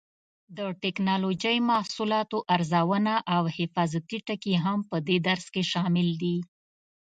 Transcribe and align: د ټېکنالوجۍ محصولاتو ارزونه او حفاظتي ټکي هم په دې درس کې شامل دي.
د 0.57 0.59
ټېکنالوجۍ 0.81 1.57
محصولاتو 1.69 2.37
ارزونه 2.55 3.13
او 3.35 3.43
حفاظتي 3.57 4.17
ټکي 4.27 4.55
هم 4.63 4.79
په 4.89 4.97
دې 5.07 5.17
درس 5.27 5.45
کې 5.53 5.63
شامل 5.71 6.07
دي. 6.21 6.37